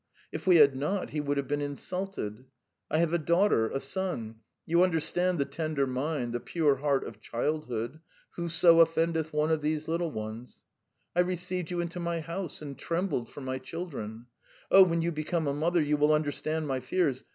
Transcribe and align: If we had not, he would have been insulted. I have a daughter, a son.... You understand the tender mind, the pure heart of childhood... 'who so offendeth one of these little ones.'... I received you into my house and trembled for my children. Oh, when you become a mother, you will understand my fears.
If 0.31 0.47
we 0.47 0.55
had 0.57 0.75
not, 0.75 1.11
he 1.11 1.21
would 1.21 1.37
have 1.37 1.47
been 1.47 1.61
insulted. 1.61 2.45
I 2.89 2.97
have 2.97 3.13
a 3.13 3.19
daughter, 3.19 3.69
a 3.69 3.79
son.... 3.79 4.37
You 4.65 4.81
understand 4.83 5.37
the 5.37 5.45
tender 5.45 5.85
mind, 5.85 6.33
the 6.33 6.39
pure 6.39 6.77
heart 6.77 7.05
of 7.05 7.21
childhood... 7.21 7.99
'who 8.31 8.49
so 8.49 8.79
offendeth 8.83 9.31
one 9.31 9.51
of 9.51 9.61
these 9.61 9.87
little 9.87 10.09
ones.'... 10.09 10.63
I 11.15 11.19
received 11.19 11.69
you 11.69 11.81
into 11.81 11.99
my 11.99 12.19
house 12.19 12.63
and 12.63 12.75
trembled 12.79 13.29
for 13.29 13.41
my 13.41 13.59
children. 13.59 14.25
Oh, 14.71 14.83
when 14.83 15.03
you 15.03 15.11
become 15.11 15.45
a 15.45 15.53
mother, 15.53 15.79
you 15.83 15.97
will 15.97 16.13
understand 16.13 16.67
my 16.67 16.79
fears. 16.79 17.23